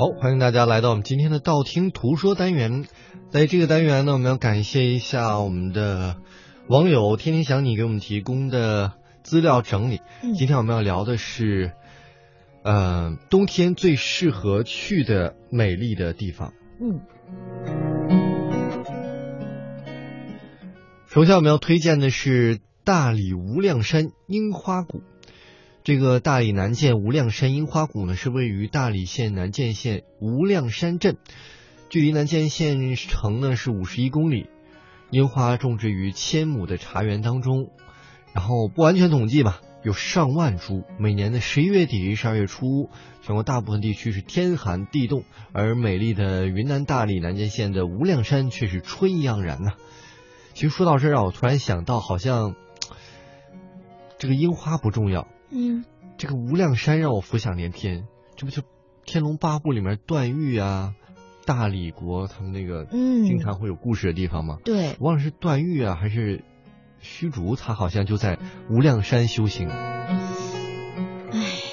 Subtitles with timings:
[0.00, 2.86] 好，欢迎大家来到我们今天的道听途说单元。
[3.28, 6.16] 在这个单元呢，我们要感谢一下我们的
[6.68, 10.00] 网友天天想你给我们提供的资料整理。
[10.22, 11.72] 嗯今天我们要聊的是，
[12.62, 16.54] 呃，冬天最适合去的美丽的地方。
[16.80, 17.00] 嗯
[21.08, 25.02] 首先我们要推荐的是大理无量山樱花谷。
[25.82, 31.16] 这个大理南涧无量山樱花谷呢，是位于大理县南涧县无量山镇，
[31.88, 34.48] 距离南涧县城呢是五十一公里。
[35.10, 37.70] 樱花种植于千亩的茶园当中，
[38.32, 40.84] 然后不完全统计吧，有上万株。
[40.98, 42.90] 每年的十一月底、十二月初，
[43.22, 49.72] 全国大部分地区是天寒地冻，而美丽的云南大理南涧县的无量山却是春意盎然呐、
[50.52, 52.54] 其实说到这儿，让我突然想到，好像
[54.18, 55.84] 这个樱花不重要，嗯，
[56.16, 58.62] 这个无量山让我浮想联翩，这不就
[59.04, 60.94] 《天龙八部》里面段誉啊、
[61.44, 64.58] 大理国他们那个嗯经常会有故事的地方吗？
[64.64, 66.44] 对，我忘了是段誉啊还是
[67.00, 68.38] 虚竹，他好像就在
[68.70, 69.68] 无量山修行。
[69.68, 70.16] 唉，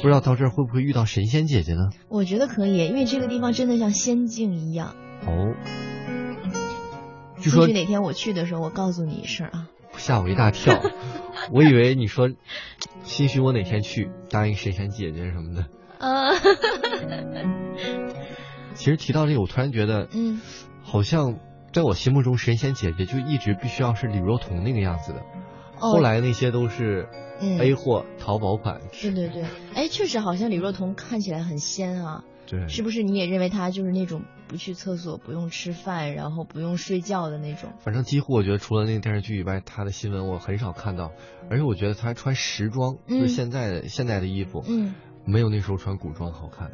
[0.00, 1.90] 不知道到这儿会不会遇到神仙姐姐呢？
[2.08, 4.94] 我觉得可以，因为这个地方真的像仙境一样。
[5.26, 5.54] 哦，
[7.40, 9.68] 据说哪天我去的时候，我告诉你一声啊。
[9.98, 10.80] 吓我一大跳，
[11.52, 12.28] 我以为你说，
[13.02, 15.66] 兴许我哪天去当一个神仙姐姐什么的。
[15.98, 16.32] 啊，
[18.74, 20.40] 其实提到这个，我突然觉得，嗯，
[20.82, 21.38] 好像
[21.72, 25.20] 在我心目中神仙姐姐就一直必须要是李若彤那个样子的，
[25.80, 27.08] 哦后来那些都是
[27.40, 28.80] 嗯 A 货、淘宝款。
[29.00, 29.44] 对对对，
[29.74, 33.02] 哎，确实好像李若彤看起来很仙啊，对，是不是？
[33.02, 37.72] 你也认为他就是那种不去厕所、不用吃饭，然后不用睡觉的那种？
[37.80, 41.12] 反正几乎我觉得除了那个电视剧以外，他的新闻我很少看到，
[41.50, 44.94] 而且我觉得他穿时装，嗯就是现在的现在的衣服，嗯，
[45.24, 46.70] 没有那时候穿古装好看。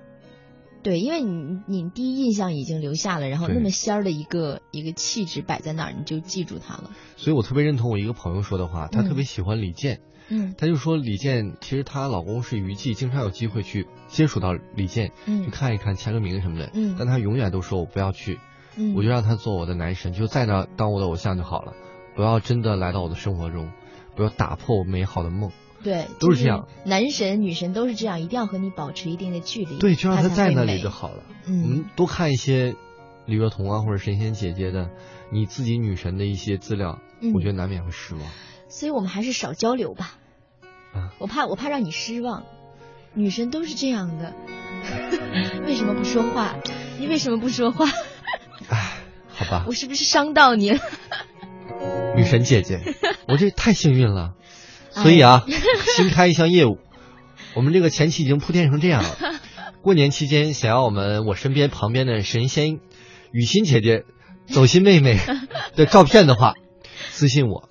[0.83, 6.91] 对，因为你你第一印象已经留下了，然后那么仙儿的一个一个气质摆在那儿，你就记住他了。
[7.17, 18.39] 所以我特别认同我一个朋友说的话，他嗯特别喜欢李健，嗯他就说李健其实她老公是娱记，经常有机会去接触到李健，去嗯看一看、签个名什么的，嗯但他永远都说我不要去，
[18.77, 21.75] 嗯，我就让他做我的男神，就在那当我的偶像就好了，
[22.15, 23.71] 不要真的来到我的生活中，
[24.17, 25.51] 不要打破我美好的梦。
[25.83, 26.69] 对，都是这样。
[26.85, 29.79] 男神女神都是这样，一定要和你保持一定的距离。
[29.79, 31.25] 对，就让他在那里就好了。
[31.27, 32.77] 我嗯们多看一些
[33.27, 34.91] 李若彤啊或者神仙姐姐的
[35.33, 38.23] 你自己女神的一些资料，嗯我觉得难免会失望。
[38.73, 40.19] 所以我们还是少交流吧。
[40.95, 42.45] 啊我怕我怕让你失望，
[43.13, 44.33] 女神都是这样的。
[45.67, 46.57] 为什么不说话？
[46.99, 47.87] 你为什么不说话？
[48.69, 48.95] 唉，
[49.29, 50.81] 好吧我，是不是伤到你了？
[52.17, 52.81] 女神姐姐，
[53.29, 54.33] 我这太幸运了。
[54.91, 55.45] 所以啊，
[55.95, 56.79] 新开一项业务，
[57.55, 59.11] 我们这个前期已经铺垫成这样了。
[59.83, 62.81] 过年期间，想要我们我身边旁边的神仙
[63.33, 64.05] 雨欣姐姐、
[64.47, 65.19] 走心妹妹
[65.77, 66.55] 的照片的话，
[67.11, 67.69] 私信我，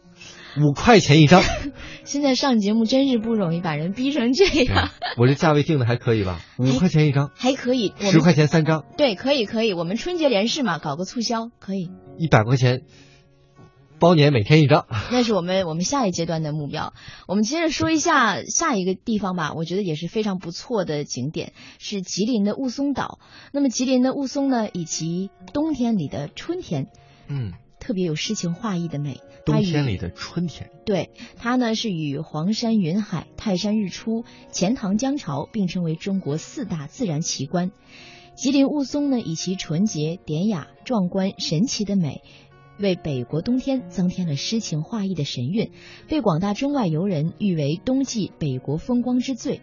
[0.60, 1.42] 五块钱一张。
[2.04, 4.90] 现在上节目真是不容易，把人逼成这样。
[5.18, 6.42] 我这价位定的还可以吧？
[6.60, 11.90] 五块钱一张，还可以，十块钱三张，对，可以可以，我们春节联试嘛，搞个促销可以。
[12.18, 12.82] 一百块钱
[14.00, 14.88] 包年每天一张。
[15.12, 16.94] 那是我们我们下一阶段的目标。
[17.28, 23.20] 我们接着说一下下一个地方吧，我觉得也是非常不错的景点，是吉林的雾凇岛。
[23.54, 26.88] 那么吉林的雾凇呢，以其冬天里的春天，
[27.30, 29.22] 嗯，特别有诗情画意的美。
[29.46, 30.69] 冬天里的春天。
[30.85, 37.72] 对它呢是与黄山云海、泰山日出、钱塘江潮并称为中国四大自然奇观。
[38.35, 42.22] 吉林雾凇呢，以其纯洁、典雅、壮观、神奇的美，
[42.79, 45.72] 为北国冬天增添了诗情画意的神韵，
[46.08, 49.62] 被广大中外游人誉为冬季北国风光之最。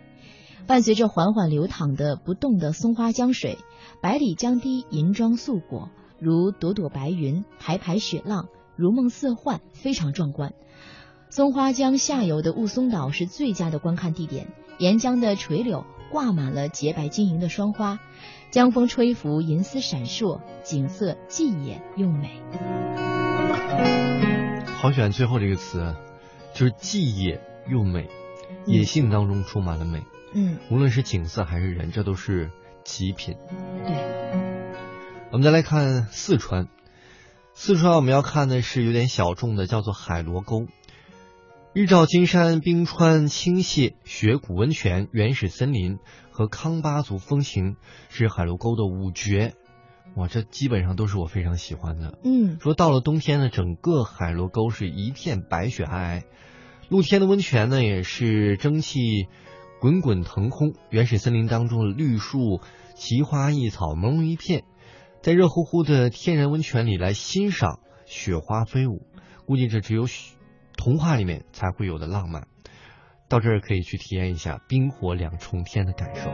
[0.66, 3.56] 伴随着缓缓流淌的不动的松花江水，
[4.02, 5.90] 百里江堤银装素裹，
[6.20, 10.54] 如朵朵白云，排排雪浪，如梦似幻，非常壮观。
[11.30, 14.46] 松花江下游的雾凇岛是最佳的观看地点，
[14.78, 17.98] 沿江的垂柳挂满了洁白晶莹的霜花，
[18.52, 22.40] 江风吹拂，银丝闪烁，景色既野又美。
[24.76, 25.96] 好喜欢最后这个词，
[26.54, 28.08] 就是既野又美，
[28.64, 30.04] 嗯野性当中充满了美。
[30.34, 32.52] 嗯，无论是景色还是人，这都是
[32.84, 33.36] 极品。
[33.84, 33.96] 对，
[35.32, 36.68] 我们再来看四川，
[37.60, 40.68] 四川我们要看的是有点小众的，叫做海螺沟。
[41.72, 45.98] 日照金山、冰川、倾泻、雪谷温泉、原始森林
[46.30, 47.74] 和康巴族风情
[48.10, 49.54] 是海螺沟的五绝。
[50.14, 52.16] 哇，这基本上都是我非常喜欢的。
[52.22, 56.22] 嗯说到了冬天呢，整个海螺沟是一片白雪皑皑，
[56.88, 59.26] 露天的温泉呢也是蒸汽
[59.80, 62.60] 滚滚腾空，原始森林当中的绿树
[62.94, 64.62] 奇花异草朦胧一片，
[65.20, 69.06] 在热乎乎的天然温泉里来欣赏雪花飞舞，
[69.46, 70.06] 估计这只有
[70.76, 72.46] 童话里面才会有的浪漫。
[73.28, 76.30] 到这儿可以去体验一下冰火两重天的感受。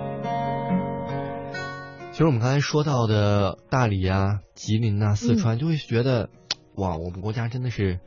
[2.13, 6.31] 其实我们刚才说到的大理啊、吉林啊、四川，就会觉得，
[6.77, 7.99] 哇，我们国家真的是。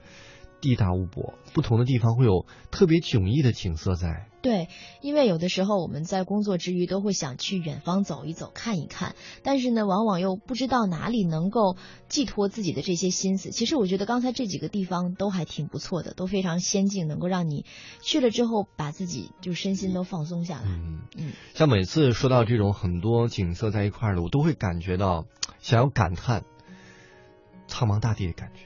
[0.62, 4.28] 地大物博，不同的地方会有特别迥异的景色在。
[4.42, 4.70] 对，
[5.02, 11.76] 因为有的时候我们在工作之余都会想去远方走一走、看一看，但是呢，往往又不知道哪里能够
[12.08, 13.50] 寄托自己的这些心思。
[13.50, 17.66] 其实我觉得刚才这几个地方都还挺不错的，都非常仙境，能够让你
[18.02, 20.66] 去了之后把自己就身心都放松下来。
[20.66, 25.26] 嗯嗯，像每次说到这种很多景色在一块儿的，我都会感觉到
[25.60, 26.46] 想要感叹
[27.68, 28.62] 苍茫大地的感觉。